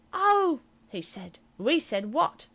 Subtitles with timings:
[0.13, 1.37] "Oh!" he said.
[1.59, 2.47] We said, "What?